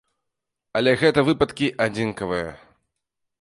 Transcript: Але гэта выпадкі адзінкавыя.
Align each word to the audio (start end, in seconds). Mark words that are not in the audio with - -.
Але 0.79 0.91
гэта 1.01 1.25
выпадкі 1.27 1.67
адзінкавыя. 1.87 2.49